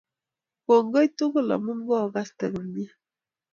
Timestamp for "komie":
2.53-2.87